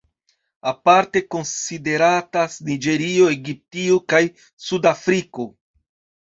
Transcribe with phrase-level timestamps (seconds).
[0.69, 4.23] Aparte konsideratas Niĝerio, Egiptio kaj
[4.71, 5.47] Sud-Afriko.